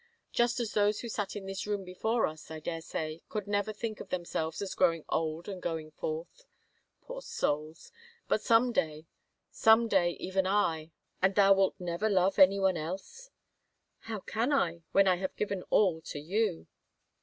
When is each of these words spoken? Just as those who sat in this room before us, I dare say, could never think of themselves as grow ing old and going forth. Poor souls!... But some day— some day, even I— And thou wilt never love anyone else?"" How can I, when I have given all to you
Just 0.31 0.59
as 0.59 0.73
those 0.73 1.01
who 1.01 1.09
sat 1.09 1.35
in 1.35 1.45
this 1.45 1.67
room 1.67 1.83
before 1.83 2.25
us, 2.25 2.49
I 2.49 2.59
dare 2.59 2.81
say, 2.81 3.21
could 3.29 3.45
never 3.47 3.71
think 3.71 3.99
of 3.99 4.09
themselves 4.09 4.59
as 4.59 4.73
grow 4.73 4.93
ing 4.93 5.05
old 5.09 5.47
and 5.47 5.61
going 5.61 5.91
forth. 5.91 6.47
Poor 7.03 7.21
souls!... 7.21 7.91
But 8.27 8.41
some 8.41 8.71
day— 8.71 9.05
some 9.51 9.87
day, 9.87 10.13
even 10.19 10.47
I— 10.47 10.91
And 11.21 11.35
thou 11.35 11.53
wilt 11.53 11.75
never 11.79 12.09
love 12.09 12.39
anyone 12.39 12.77
else?"" 12.77 13.29
How 14.07 14.21
can 14.21 14.51
I, 14.51 14.81
when 14.91 15.07
I 15.07 15.17
have 15.17 15.35
given 15.35 15.61
all 15.69 16.01
to 16.05 16.19
you 16.19 16.65